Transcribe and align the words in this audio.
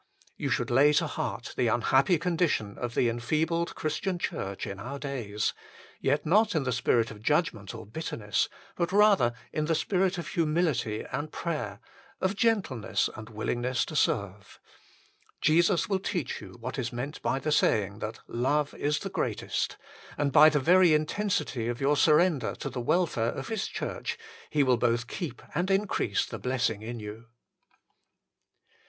You 0.35 0.49
should 0.49 0.71
lay 0.71 0.93
to 0.93 1.05
heart 1.05 1.53
the 1.55 1.67
unhappy 1.67 2.17
condition 2.17 2.75
of 2.79 2.95
the 2.95 3.07
en 3.07 3.19
feebled 3.19 3.75
Christian 3.75 4.17
Church 4.17 4.65
in 4.65 4.79
our 4.79 4.97
days, 4.97 5.53
yet 5.99 6.25
not 6.25 6.55
in 6.55 6.63
the 6.63 6.71
spirit 6.71 7.11
of 7.11 7.21
judgment 7.21 7.75
or 7.75 7.85
bitterness, 7.85 8.49
but 8.75 8.91
rather 8.91 9.33
in 9.53 9.65
the 9.65 9.75
spirit 9.75 10.17
of 10.17 10.29
humility 10.29 11.05
and 11.11 11.31
prayer, 11.31 11.79
of 12.19 12.35
gentleness 12.35 13.11
and 13.15 13.29
willingness 13.29 13.85
to 13.85 13.95
serve. 13.95 14.59
Jesus 15.39 15.87
will 15.87 15.99
teach 15.99 16.41
you 16.41 16.53
what 16.59 16.79
is 16.79 16.91
meant 16.91 17.21
by 17.21 17.37
the 17.37 17.51
saying 17.51 17.99
that" 17.99 18.21
love 18.47 18.73
is 18.73 19.01
the 19.01 19.07
greatest"; 19.11 19.77
l 20.17 20.23
and 20.23 20.31
by 20.31 20.49
the 20.49 20.59
very 20.59 20.95
intensity 20.95 21.67
of 21.67 21.79
your 21.79 21.95
surrender 21.95 22.55
to 22.55 22.71
the 22.71 22.81
welfare 22.81 23.25
of 23.33 23.49
His 23.49 23.67
Church 23.67 24.17
He 24.49 24.63
will 24.63 24.77
both 24.77 25.05
keep 25.05 25.43
and 25.53 25.69
increase 25.69 26.25
the 26.25 26.39
blessing 26.39 26.81
in 26.81 26.99
you. 26.99 27.27